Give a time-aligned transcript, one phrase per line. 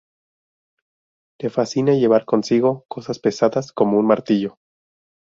[1.43, 4.57] Le fascina llevar consigo cosas pesadas como un martillo.